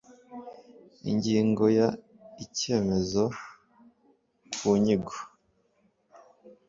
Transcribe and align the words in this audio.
ingingo 1.11 1.63
ya 1.79 1.87
icyemezo 2.43 3.23
ku 4.55 4.69
nyigo 4.83 5.17